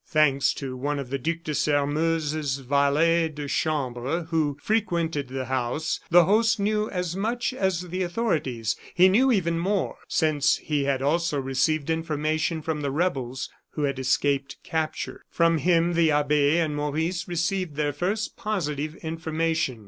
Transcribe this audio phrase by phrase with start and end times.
[0.07, 5.99] Thanks to one of the Duc de Sairmeuse's valets de chambre who frequented the house,
[6.09, 11.03] the host knew as much as the authorities; he knew even more, since he had
[11.03, 15.21] also received information from the rebels who had escaped capture.
[15.29, 19.79] From him the abbe and Maurice received their first positive information.